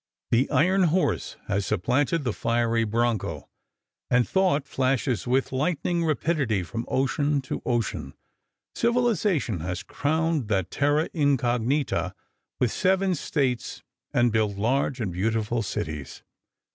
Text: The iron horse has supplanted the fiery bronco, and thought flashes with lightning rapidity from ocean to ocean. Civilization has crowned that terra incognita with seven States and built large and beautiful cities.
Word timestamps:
The 0.31 0.49
iron 0.49 0.85
horse 0.85 1.35
has 1.47 1.67
supplanted 1.67 2.23
the 2.23 2.33
fiery 2.33 2.85
bronco, 2.85 3.47
and 4.09 4.27
thought 4.27 4.65
flashes 4.67 5.27
with 5.27 5.51
lightning 5.51 6.03
rapidity 6.03 6.63
from 6.63 6.85
ocean 6.87 7.39
to 7.41 7.61
ocean. 7.67 8.15
Civilization 8.73 9.59
has 9.59 9.83
crowned 9.83 10.47
that 10.47 10.71
terra 10.71 11.07
incognita 11.13 12.15
with 12.59 12.71
seven 12.71 13.13
States 13.13 13.83
and 14.11 14.31
built 14.31 14.57
large 14.57 14.99
and 14.99 15.13
beautiful 15.13 15.61
cities. 15.61 16.23